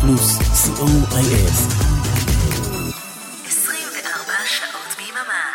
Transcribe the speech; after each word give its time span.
פלוס, 0.00 0.38
co.il. 0.38 1.50
24 3.46 4.32
שעות 4.46 4.96
ביממה. 4.96 5.52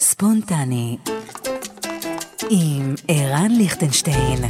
ספונטני 0.00 0.96
עם 2.50 2.94
ערן 3.08 3.50
ליכטנשטיין 3.50 4.44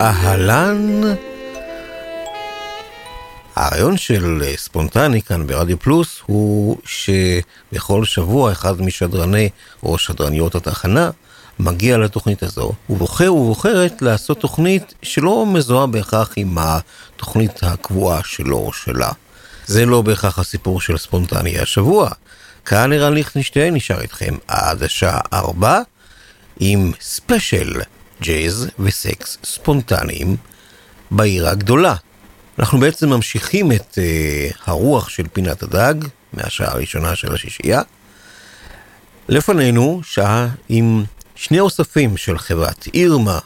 אהלן. 0.00 1.02
הרעיון 3.56 3.96
של 3.96 4.42
ספונטני 4.56 5.22
כאן 5.22 5.46
ברדיו 5.46 5.78
פלוס 5.78 6.20
הוא 6.26 6.76
שבכל 6.84 8.04
שבוע 8.04 8.52
אחד 8.52 8.80
משדרני 8.82 9.48
או 9.82 9.98
שדרניות 9.98 10.54
התחנה 10.54 11.10
מגיע 11.58 11.98
לתוכנית 11.98 12.42
הזו, 12.42 12.72
ובוחר 12.90 13.34
ובוחרת 13.34 14.02
לעשות 14.02 14.40
תוכנית 14.40 14.94
שלא 15.02 15.46
מזוהה 15.46 15.86
בהכרח 15.86 16.32
עם 16.36 16.56
התוכנית 16.58 17.62
הקבועה 17.62 18.20
שלו 18.24 18.56
או 18.56 18.72
שלה. 18.72 19.10
זה 19.66 19.86
לא 19.86 20.02
בהכרח 20.02 20.38
הסיפור 20.38 20.80
של 20.80 20.98
ספונטני 20.98 21.58
השבוע. 21.58 22.10
כאן 22.64 22.92
ערן 22.92 23.14
ליכטנשטיין 23.14 23.74
נשאר 23.74 24.00
איתכם 24.00 24.34
עד 24.48 24.82
השעה 24.82 25.20
4 25.32 25.80
עם 26.60 26.92
ספיישל 27.00 27.80
ג'אז 28.22 28.68
וסקס 28.78 29.38
ספונטניים 29.44 30.36
בעיר 31.10 31.48
הגדולה. 31.48 31.94
אנחנו 32.58 32.80
בעצם 32.80 33.08
ממשיכים 33.08 33.72
את 33.72 33.98
אה, 33.98 34.56
הרוח 34.66 35.08
של 35.08 35.28
פינת 35.32 35.62
הדג 35.62 35.94
מהשעה 36.32 36.72
הראשונה 36.72 37.16
של 37.16 37.34
השישייה. 37.34 37.82
לפנינו 39.28 40.00
שעה 40.04 40.48
עם 40.68 41.04
שני 41.34 41.60
אוספים 41.60 42.16
של 42.16 42.38
חברת 42.38 42.88
אירמה, 42.94 43.38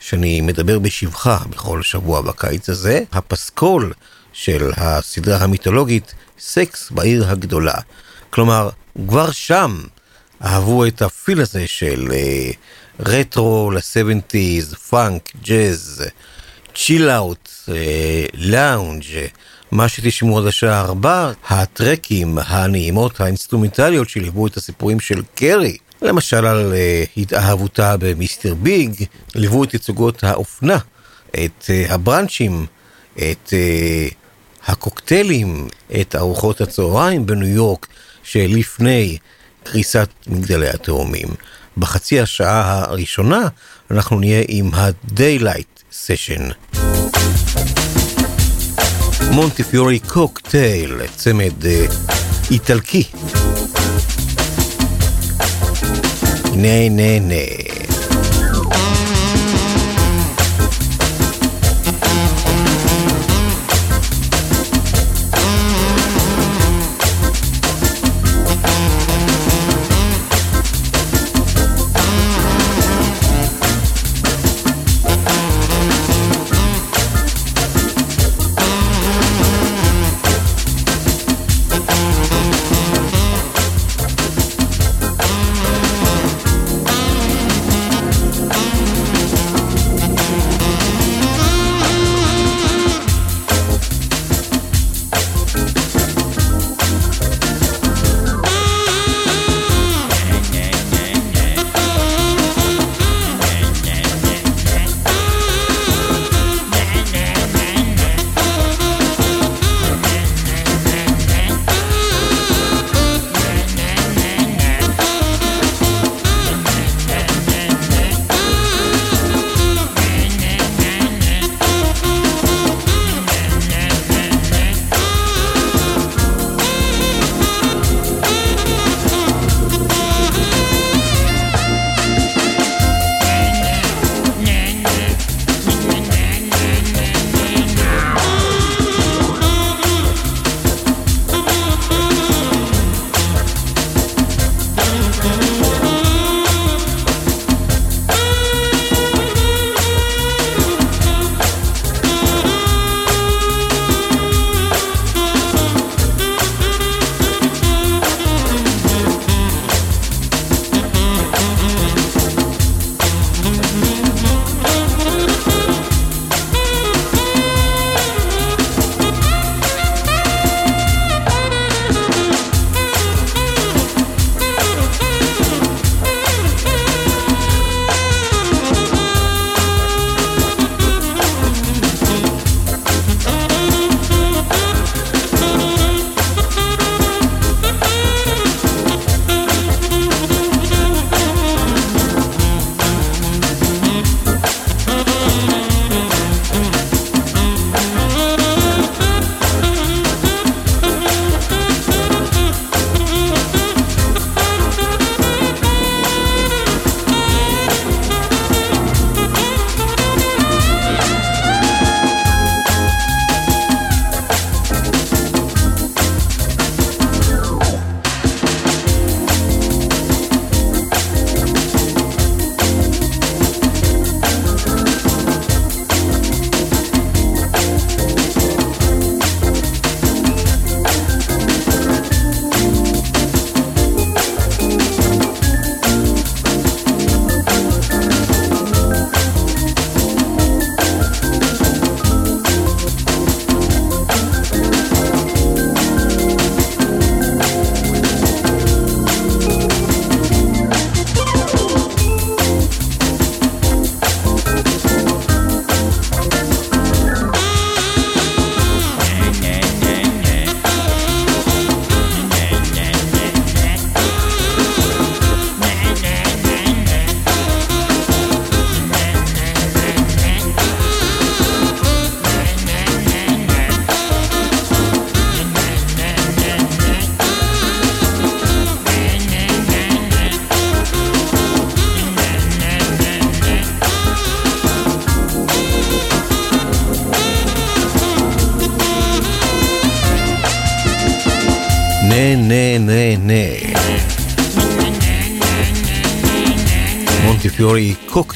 שאני 0.00 0.40
מדבר 0.40 0.78
בשבחה 0.78 1.38
בכל 1.50 1.82
שבוע 1.82 2.20
בקיץ 2.20 2.68
הזה, 2.68 3.02
הפסקול 3.12 3.92
של 4.32 4.70
הסדרה 4.76 5.38
המיתולוגית 5.38 6.14
סקס 6.38 6.90
בעיר 6.90 7.30
הגדולה. 7.30 7.74
כלומר, 8.30 8.70
כבר 9.08 9.30
שם 9.30 9.82
אהבו 10.44 10.86
את 10.86 11.02
ה 11.02 11.10
feel 11.10 11.40
הזה 11.40 11.66
של 11.66 12.08
אה, 12.08 12.56
רטרו 13.00 13.70
ל-70's, 13.70 14.76
פאנק, 14.76 15.32
ג'אז, 15.44 16.04
chill 16.74 17.10
out, 17.10 17.50
lounge, 18.34 19.04
מה 19.70 19.88
שתשמעו 19.88 20.38
עד 20.38 20.46
השעה 20.46 20.80
ארבע, 20.80 21.32
הטרקים 21.48 22.38
הנעימות 22.46 23.20
האינסטרומנטליות 23.20 24.08
שליוו 24.08 24.46
את 24.46 24.56
הסיפורים 24.56 25.00
של 25.00 25.22
קרי, 25.34 25.76
למשל 26.02 26.46
על 26.46 26.72
אה, 26.72 27.10
התאהבותה 27.20 27.96
במיסטר 27.96 28.54
ביג, 28.54 29.04
ליוו 29.34 29.64
את 29.64 29.70
תצוגות 29.70 30.24
האופנה, 30.24 30.78
את 31.30 31.64
אה, 31.64 31.92
הבראנצ'ים, 31.92 32.66
את 33.16 33.52
אה, 33.52 34.14
הקוקטיילים, 34.66 35.68
את 36.00 36.16
ארוחות 36.16 36.60
הצהריים 36.60 37.26
בניו 37.26 37.48
יורק 37.48 37.86
שלפני 38.22 39.18
קריסת 39.62 40.08
מגדלי 40.26 40.68
התאומים. 40.68 41.28
בחצי 41.76 42.20
השעה 42.20 42.84
הראשונה 42.88 43.48
אנחנו 43.90 44.20
נהיה 44.20 44.42
עם 44.48 44.70
ה-Daylight 44.74 45.92
Session. 45.92 46.54
מונטי 49.30 49.64
פיורי 49.64 49.98
קוקטייל, 49.98 51.06
צמד 51.16 51.62
uh, 51.62 51.92
איטלקי. 52.50 53.04
נה 56.54 56.88
נה 56.88 57.18
נה 57.20 57.85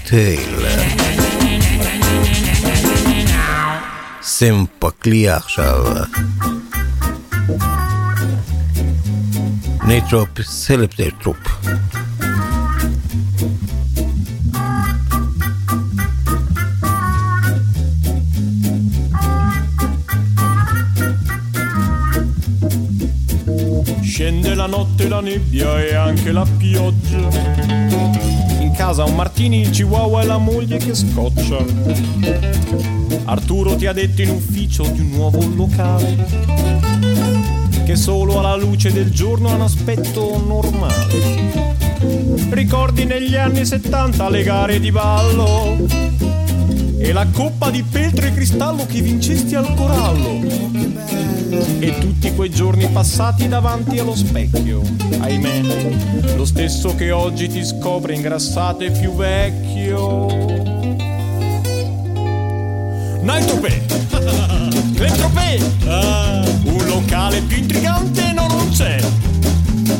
מונטיפיורי 0.09 0.35
קוקטייל. 0.35 0.65
סמפקליה 4.21 5.37
עכשיו. 5.37 5.85
נייטרופ 9.87 10.41
סלפטרופ. 10.41 11.37
Scende 24.17 24.55
la 24.55 24.67
notte, 24.67 25.09
la 25.09 25.19
nebbia 25.19 25.69
e 25.85 25.93
anche 25.93 26.31
la 26.31 26.45
pioggia. 26.57 27.48
Casa 28.90 29.04
un 29.04 29.14
martini, 29.14 29.60
il 29.60 29.70
chihuahua 29.70 30.22
e 30.22 30.26
la 30.26 30.38
moglie 30.38 30.78
che 30.78 30.96
scoccia. 30.96 31.64
Arturo 33.26 33.76
ti 33.76 33.86
ha 33.86 33.92
detto 33.92 34.20
in 34.20 34.30
ufficio 34.30 34.82
di 34.82 34.98
un 34.98 35.10
nuovo 35.10 35.48
locale 35.54 36.26
che 37.84 37.94
solo 37.94 38.40
alla 38.40 38.56
luce 38.56 38.90
del 38.92 39.12
giorno 39.12 39.48
ha 39.50 39.54
un 39.54 39.60
aspetto 39.60 40.42
normale. 40.44 42.00
Ricordi 42.50 43.04
negli 43.04 43.36
anni 43.36 43.64
70 43.64 44.28
le 44.28 44.42
gare 44.42 44.80
di 44.80 44.90
ballo 44.90 45.86
e 46.98 47.12
la 47.12 47.28
coppa 47.32 47.70
di 47.70 47.84
peltre 47.84 48.30
e 48.30 48.34
cristallo 48.34 48.86
che 48.86 49.00
vincesti 49.02 49.54
al 49.54 49.72
corallo. 49.76 50.40
E 51.78 51.96
tutti 52.00 52.34
quei 52.34 52.50
giorni 52.50 52.88
passati 52.88 53.46
davanti 53.46 54.00
allo 54.00 54.16
specchio, 54.16 54.82
ahimè, 55.20 55.62
lo 56.36 56.44
stesso 56.44 56.94
che 56.94 57.10
oggi 57.10 57.48
ti 57.48 57.64
scopre 57.64 58.14
ingrassato 58.14 58.84
e 58.84 58.90
più 58.90 59.14
vecchio. 59.14 60.26
Naitopè! 63.20 63.80
L'entropè! 64.94 65.58
Un 66.64 66.86
locale 66.86 67.40
più 67.42 67.58
intrigante 67.58 68.32
no 68.32 68.46
non 68.48 68.70
c'è! 68.70 68.98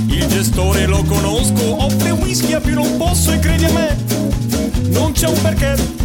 Il 0.06 0.26
gestore 0.26 0.86
lo 0.86 1.02
conosco, 1.04 1.84
offre 1.84 2.10
whisky 2.10 2.52
a 2.52 2.60
più 2.60 2.74
non 2.74 2.96
posso 2.96 3.32
e 3.32 3.38
credi 3.38 3.64
a 3.64 3.72
me, 3.72 3.96
non 4.90 5.12
c'è 5.12 5.28
un 5.28 5.40
perché. 5.42 5.99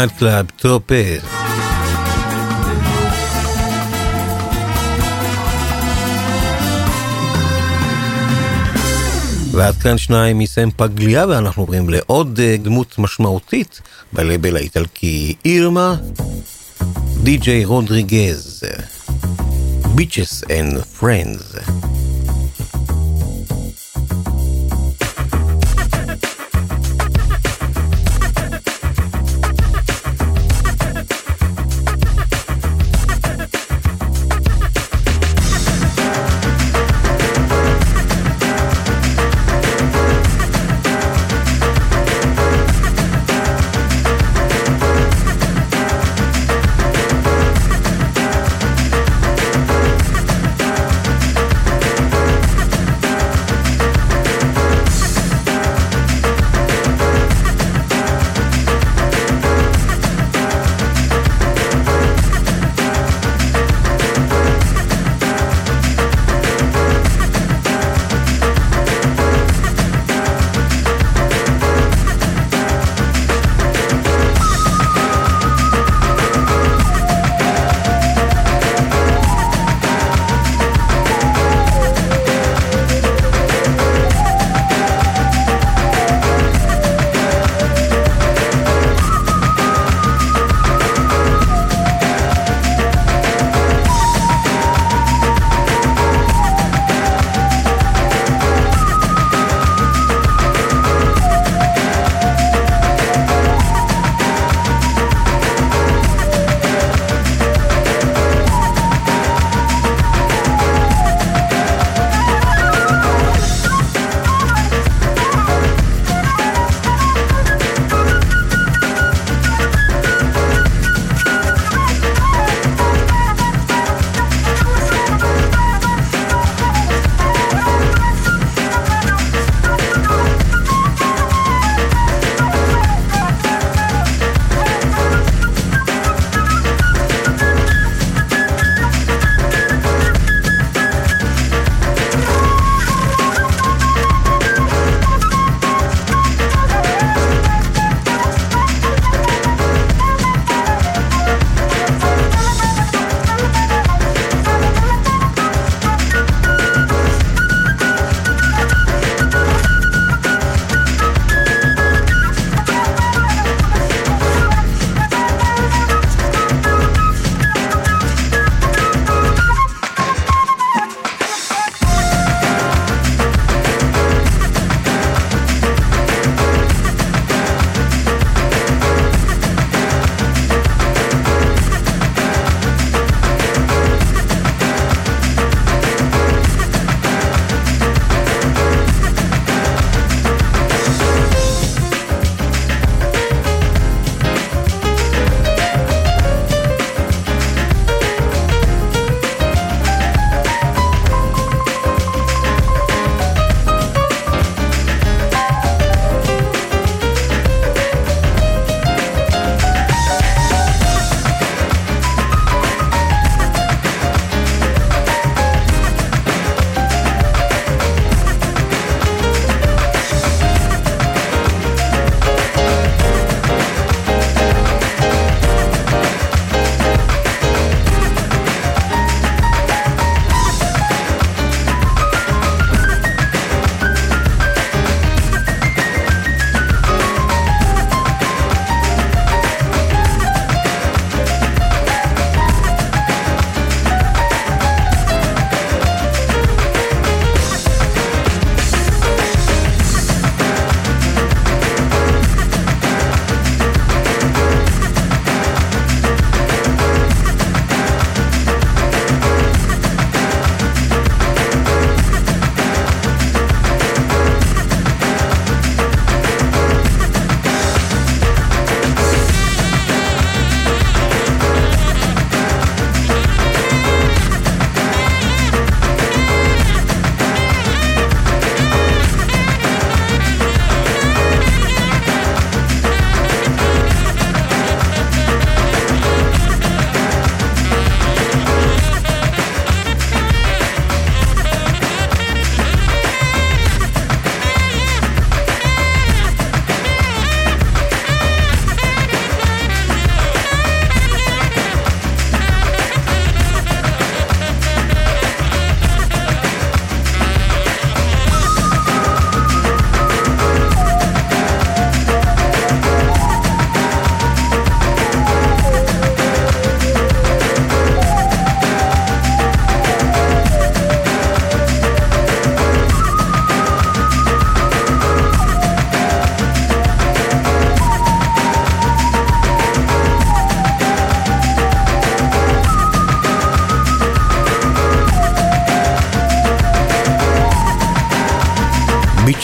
Night 0.00 0.12
Club 0.18 0.46
Tropez. 0.56 1.20
ועד 9.52 9.74
כאן 9.74 9.98
שניים 9.98 10.38
מסם 10.38 10.68
פגליה 10.76 11.26
ואנחנו 11.28 11.62
עוברים 11.62 11.90
לעוד 11.90 12.40
אה, 12.42 12.56
דמות 12.62 12.98
משמעותית 12.98 13.80
בלייבל 14.12 14.56
האיטלקי 14.56 15.34
אירמה, 15.44 15.96
די.ג'יי 17.22 17.64
רודריגז, 17.64 18.62
Beaches 19.94 20.44
and 20.50 20.78
Friends. 20.78 21.49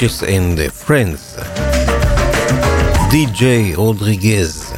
Bitches 0.00 0.22
and 0.22 0.60
Friends, 0.86 1.36
די.ג'יי 3.10 3.74
רודריגז, 3.74 4.72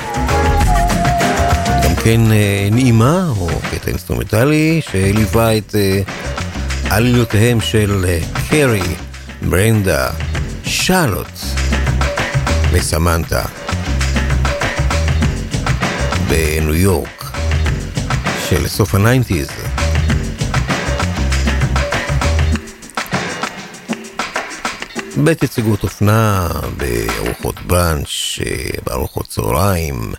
גם 1.84 1.94
כן 2.04 2.32
אה, 2.32 2.68
נעימה, 2.70 3.28
או 3.38 3.48
קטע 3.70 3.88
אינסטרומנטלי, 3.88 4.80
שליווה 4.90 5.56
את 5.56 5.74
אה, 5.74 6.00
עלילותיהם 6.90 7.60
של 7.60 8.04
אה, 8.08 8.18
קרי, 8.50 8.82
ברנדה, 9.42 10.10
שרלוט 10.64 11.38
וסמנטה 12.72 13.44
בניו 16.28 16.74
יורק 16.74 17.32
של 18.48 18.68
סוף 18.68 18.94
ה 18.94 19.01
nineties. 19.01 19.67
בתצוגות 25.24 25.82
אופנה, 25.82 26.48
בארוחות 26.76 27.54
בראנץ', 27.66 28.38
בארוחות 28.86 29.26
צהריים, 29.26 30.12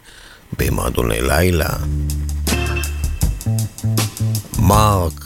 במועדוני 0.59 1.21
לילה. 1.21 1.69
מרק 4.59 5.23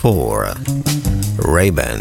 פור, 0.00 0.42
רייבן. 1.38 2.00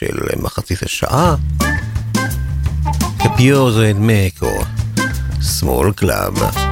של 0.00 0.36
מחצית 0.42 0.82
השעה. 0.82 1.34
Capioso 3.18 3.82
and 3.92 4.00
Meco, 4.08 4.64
Small 5.42 5.92
Club. 6.00 6.69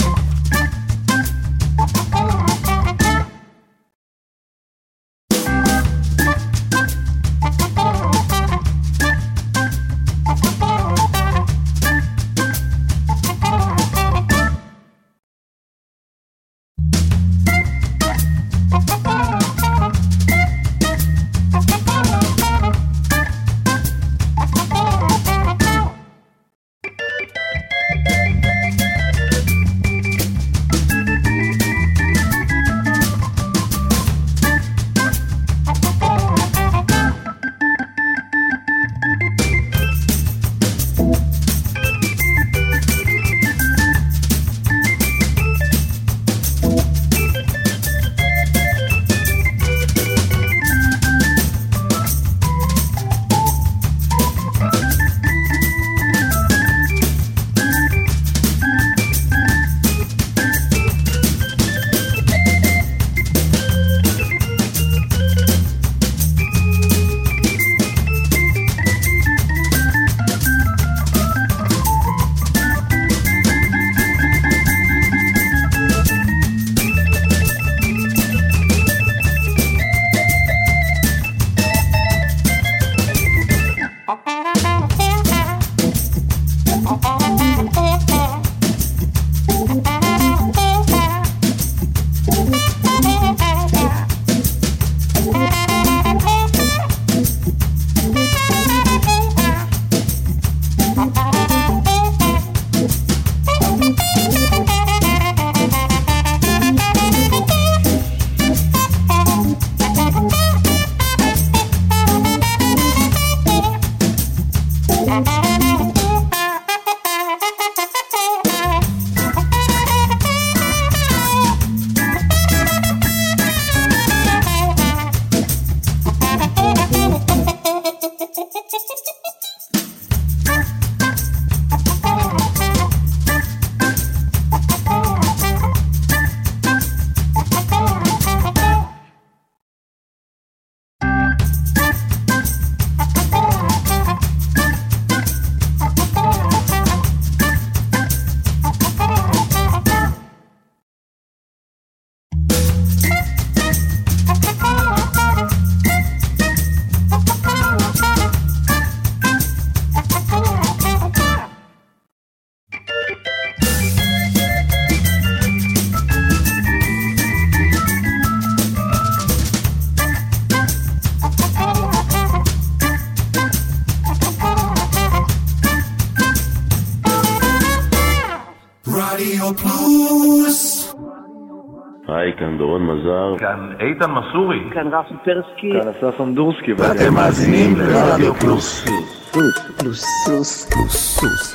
כאן 182.38 182.58
דורון 182.58 182.86
מזר. 182.86 183.34
כאן 183.38 183.72
איתן 183.80 184.10
מסורי. 184.10 184.60
כאן 184.74 184.86
רפי 184.86 185.14
פרסקי. 185.24 185.72
כאן 185.72 185.88
אסף 185.88 186.20
אמדורסקי. 186.20 186.72
ואתם 186.72 187.14
מאזינים 187.14 187.76
לרדיו 187.76 188.34
פלוס. 188.34 188.84
פלוס, 189.32 189.58
פלוס, 189.78 190.24
פלוס, 190.24 191.18
פלוס. 191.20 191.54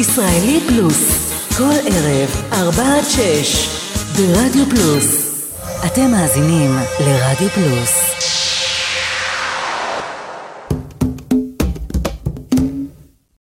ישראלי 0.00 0.60
פלוס, 0.68 1.00
כל 1.58 1.76
ערב, 1.90 2.30
ארבע 2.52 2.96
עד 2.96 3.04
שש, 3.14 3.50
ברדיו 4.16 4.64
פלוס. 4.64 5.08
אתם 5.86 6.10
מאזינים 6.12 6.70
לרדיו 7.00 7.48
פלוס. 7.48 8.14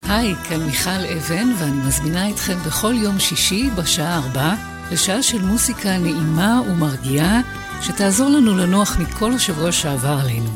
היי, 0.10 0.36
כאן 0.36 0.60
מיכל 0.66 1.04
אבן, 1.18 1.48
ואני 1.60 1.88
מזמינה 1.88 2.30
אתכם 2.30 2.58
בכל 2.68 2.94
יום 2.94 3.20
שישי 3.20 3.70
בשעה 3.78 4.18
ארבע 4.18 4.73
לשעה 4.94 5.24
של 5.24 5.42
מוסיקה 5.42 5.98
נעימה 5.98 6.62
ומרגיעה, 6.68 7.42
שתעזור 7.82 8.30
לנו 8.30 8.58
לנוח 8.58 8.98
מכל 9.00 9.34
השבוע 9.34 9.72
שעבר 9.72 10.20
עלינו. 10.22 10.50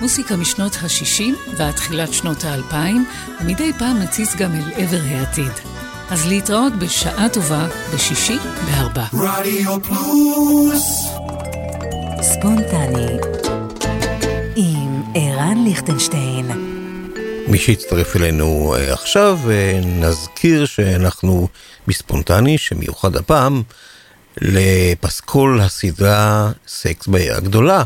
מוסיקה 0.00 0.36
משנות 0.36 0.76
ה-60 0.82 1.54
ועד 1.56 1.74
תחילת 1.74 2.12
שנות 2.12 2.44
ה-2000, 2.44 2.74
ומדי 3.40 3.72
פעם 3.78 3.98
נציץ 3.98 4.34
גם 4.36 4.52
אל 4.54 4.72
עבר 4.76 5.00
העתיד. 5.04 5.52
אז 6.10 6.26
להתראות 6.26 6.72
בשעה 6.72 7.28
טובה, 7.28 7.66
בשישי 7.94 8.36
בארבע. 8.66 9.04
רדיו 9.12 9.82
פלוס 9.82 11.06
ספונטני 12.22 13.18
עם 14.56 15.02
ערן 15.14 15.64
ליכטנשטיין. 15.64 16.63
מי 17.48 17.58
שיצטרף 17.58 18.16
אלינו 18.16 18.74
אה, 18.76 18.92
עכשיו, 18.92 19.38
אה, 19.50 19.80
נזכיר 19.84 20.66
שאנחנו 20.66 21.48
בספונטני, 21.86 22.58
שמיוחד 22.58 23.16
הפעם, 23.16 23.62
לפסקול 24.40 25.60
הסדרה 25.60 26.50
סקס 26.68 27.06
בעיר 27.06 27.36
הגדולה. 27.36 27.84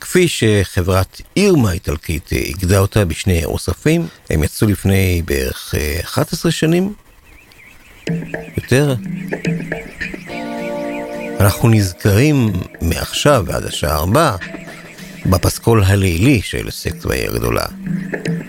כפי 0.00 0.28
שחברת 0.28 1.20
אירמה 1.36 1.70
האיטלקית 1.70 2.30
הגדה 2.48 2.78
אותה 2.78 3.04
בשני 3.04 3.44
אוספים, 3.44 4.06
הם 4.30 4.42
יצאו 4.42 4.68
לפני 4.68 5.22
בערך 5.24 5.74
אה, 5.78 6.00
11 6.00 6.52
שנים, 6.52 6.94
יותר. 8.56 8.94
אנחנו 11.40 11.68
נזכרים 11.68 12.52
מעכשיו 12.80 13.44
ועד 13.46 13.64
השעה 13.64 13.96
4 13.96 14.36
בפסקול 15.26 15.84
הלילי 15.84 16.42
של 16.42 16.70
סקס 16.70 17.04
בעיר 17.04 17.32
הגדולה. 17.32 17.64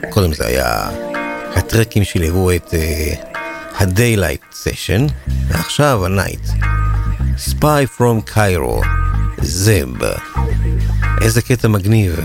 קודם 0.10 0.34
זה 0.34 0.48
היה 0.48 0.90
הטרקים 1.56 2.04
שליוו 2.04 2.52
את 2.52 2.74
uh, 2.74 3.26
ה-Daylight 3.78 4.54
Session, 4.54 5.12
ועכשיו 5.48 6.06
ה-Night. 6.06 6.64
Spy 7.50 7.98
from 7.98 8.36
Cairo, 8.36 8.86
זב. 9.42 9.88
איזה 11.22 11.42
קטע 11.42 11.68
מגניב. 11.68 12.20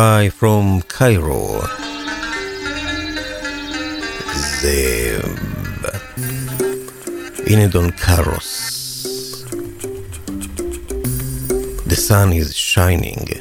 Spy 0.00 0.30
from 0.30 0.80
Cairo. 0.88 1.66
זה... 4.60 5.18
הנה 7.46 7.66
דון 7.66 7.90
קארוס. 7.90 8.72
The 11.86 11.96
sun 11.96 12.32
is 12.32 12.56
shining. 12.56 13.39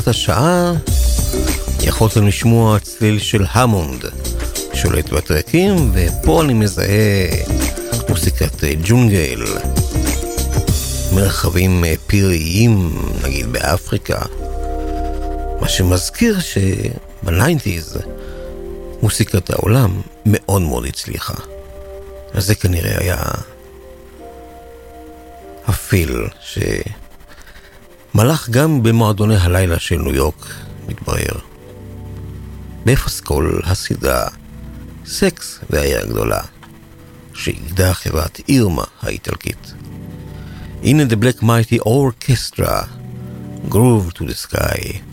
בהתחלת 0.00 0.14
השעה 0.14 0.72
יכולתם 1.82 2.26
לשמוע 2.26 2.78
צליל 2.78 3.18
של 3.18 3.44
המונד 3.50 4.04
שולט 4.74 5.08
בטרקים, 5.08 5.92
ופה 5.94 6.42
אני 6.42 6.54
מזהה 6.54 7.26
מוסיקת 8.08 8.64
ג'ונגל, 8.84 9.44
מרחבים 11.14 11.84
פיריים, 12.06 13.02
נגיד 13.24 13.52
באפריקה, 13.52 14.22
מה 15.60 15.68
שמזכיר 15.68 16.36
שבניינטיז 16.40 17.98
מוסיקת 19.02 19.50
העולם 19.50 20.00
מאוד 20.26 20.62
מאוד 20.62 20.84
הצליחה. 20.84 21.34
אז 22.34 22.46
זה 22.46 22.54
כנראה 22.54 22.98
היה 22.98 23.18
הפיל 25.66 26.26
שמלך 28.12 28.48
גם 28.48 28.82
במועדוני 28.82 29.36
הלילה 29.36 29.78
של 29.78 29.96
ניו 29.98 30.14
יורק, 30.14 30.46
מתברר. 30.88 31.38
בפסקול 32.84 33.62
הסדרה 33.64 34.28
סקס 35.06 35.60
והעיר 35.70 35.98
הגדולה, 36.00 36.40
שאיגדה 37.34 37.94
חברת 37.94 38.40
אירמה 38.48 38.84
האיטלקית. 39.02 39.74
הנה 40.82 41.02
The 41.02 41.16
Black 41.24 41.42
Mighty 41.42 41.86
Orchestra, 41.86 42.84
Groove 43.68 44.14
to 44.14 44.22
the 44.22 44.48
Sky. 44.48 45.09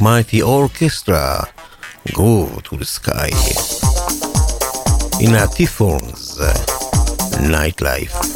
Mighty 0.00 0.40
Orchestra, 0.40 1.46
Go 2.14 2.48
to 2.64 2.76
the 2.76 2.86
Sky. 2.86 3.28
In 5.20 5.34
a 5.34 5.46
T-Forms, 5.46 6.38
Nightlife. 7.50 8.29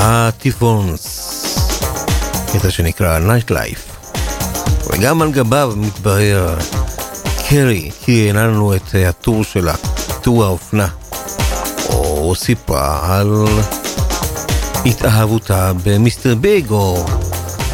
הטיפונס, 0.00 1.34
קטע 2.52 2.70
שנקרא 2.70 3.18
Night 3.18 3.50
Life, 3.50 4.08
וגם 4.90 5.22
על 5.22 5.32
גביו 5.32 5.72
מתברר 5.76 6.58
קרי, 7.48 7.90
כי 8.04 8.26
הענה 8.26 8.46
לנו 8.46 8.74
את 8.74 8.94
הטור 9.08 9.44
שלה, 9.44 9.74
טור 10.22 10.44
האופנה, 10.44 10.88
או 11.88 12.34
סיפרה 12.34 13.18
על 13.18 13.44
התאהבותה 14.86 15.72
במיסטר 15.84 16.34
ביג, 16.34 16.70
או 16.70 17.06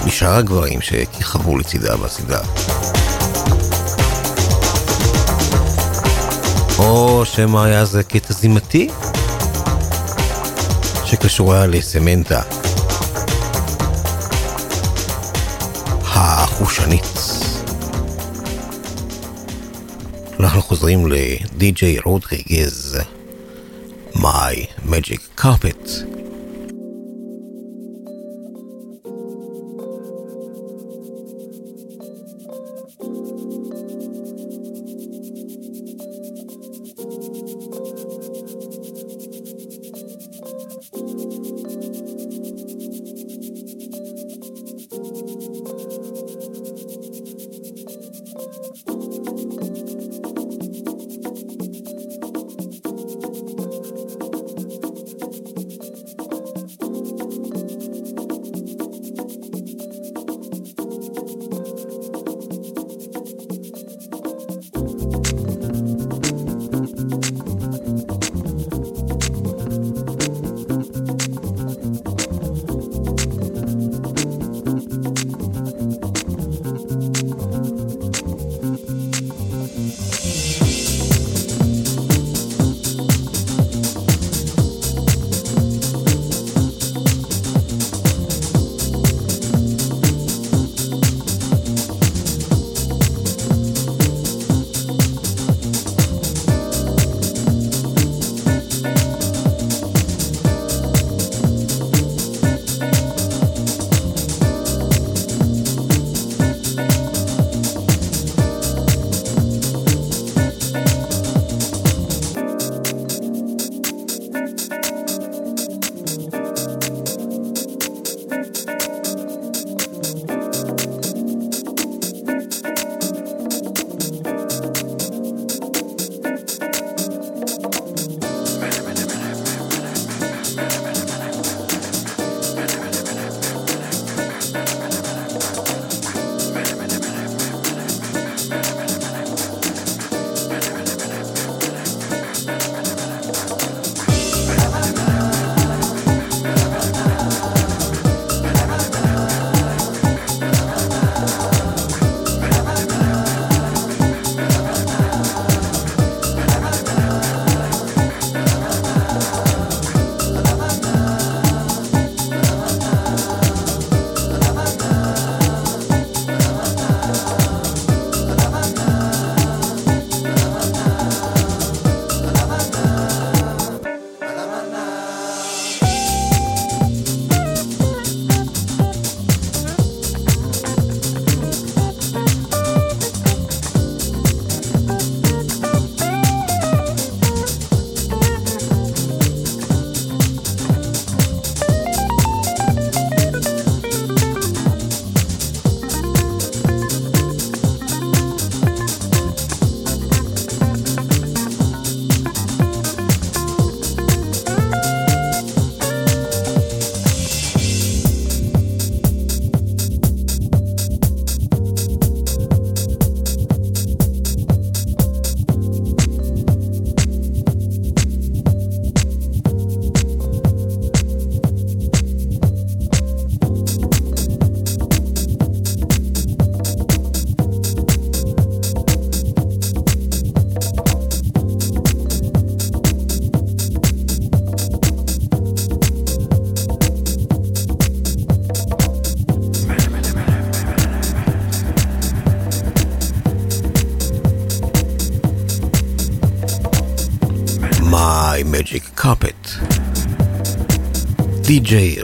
משאר 0.07 0.35
הגברים 0.35 0.81
שכיכבו 0.81 1.59
לצידה 1.59 1.97
בסדרה. 1.97 2.45
או 6.79 7.23
שמא 7.25 7.59
היה 7.59 7.85
זה 7.85 8.03
קטע 8.03 8.35
זימתי? 8.35 8.89
שקשורה 11.15 11.67
לסמנטה 11.67 12.43
החושנית. 16.03 17.19
אנחנו 20.41 20.63
חוזרים 20.63 21.07
לדי.ג'יי 21.07 21.99
רודריגז, 22.05 22.99
My 24.15 24.87
Magic 24.89 25.41
Carpet. 25.41 25.89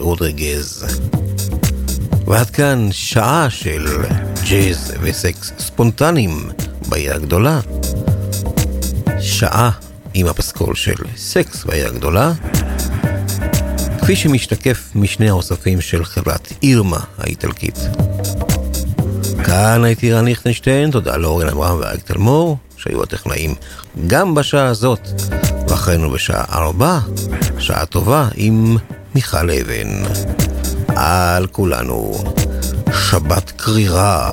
רודריגז. 0.01 0.87
ועד 2.27 2.51
כאן 2.51 2.89
שעה 2.93 3.51
של 3.51 3.87
ג'אז 4.51 4.95
וסקס 5.01 5.53
ספונטניים 5.59 6.51
בעיר 6.89 7.15
הגדולה. 7.15 7.61
שעה 9.21 9.71
עם 10.15 10.27
הפסקול 10.27 10.75
של 10.75 10.95
סקס 11.17 11.65
בעיר 11.65 11.87
הגדולה. 11.87 12.33
כפי 14.01 14.17
שמשתקף 14.17 14.91
משני 14.95 15.29
האוספים 15.29 15.81
של 15.81 16.05
חברת 16.05 16.53
אירמה 16.63 17.01
האיטלקית. 17.19 17.79
כאן 19.45 19.85
הייתי 19.85 20.13
רן 20.13 20.25
ליכטנשטיין, 20.25 20.91
תודה 20.91 21.17
לאורן 21.17 21.49
אברהם 21.49 21.79
ואריק 21.79 22.03
תלמור, 22.03 22.57
שהיו 22.77 23.03
הטכנאים 23.03 23.55
גם 24.07 24.35
בשעה 24.35 24.67
הזאת, 24.67 25.09
ואחרינו 25.69 26.11
בשעה 26.11 26.45
ארבע, 26.53 26.99
שעה 27.59 27.87
טובה 27.87 28.29
עם 28.35 28.77
מיכל 29.15 29.51
אבן. 29.51 29.89
על 30.97 31.47
כולנו, 31.47 32.25
שבת 32.93 33.51
קרירה 33.57 34.31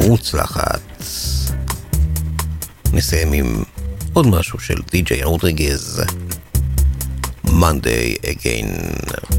מוצלחת. 0.00 0.80
נסיים 2.92 3.32
עם 3.32 3.62
עוד 4.12 4.26
משהו 4.26 4.58
של 4.58 4.74
די.ג'יי 4.90 5.22
רודריגז. 5.22 6.02
Monday 7.46 8.16
again. 8.24 9.35